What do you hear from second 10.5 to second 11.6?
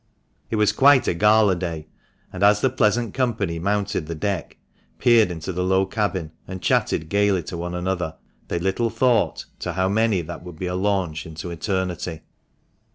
be a launch into